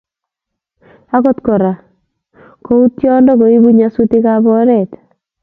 [1.15, 1.71] Agot Kora
[2.63, 4.91] ko tuindo koibu nyasutikab oret